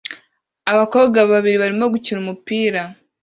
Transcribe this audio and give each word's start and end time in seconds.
Abakobwa 0.71 1.19
babiri 1.31 1.57
barimo 1.61 1.85
gukina 1.93 2.19
umupira 2.23 2.81